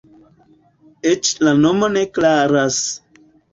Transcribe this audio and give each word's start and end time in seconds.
Eĉ 1.09 1.31
la 1.49 1.55
nomo 1.59 1.93
ne 1.99 2.05
klaras. 2.17 2.83